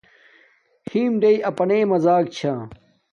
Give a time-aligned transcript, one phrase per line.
[0.89, 2.53] حِݵم ڈݵئنݳئی اَپَنݵئ مزݳک چھݳ.